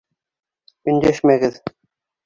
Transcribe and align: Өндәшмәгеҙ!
Өндәшмәгеҙ! 0.93 1.65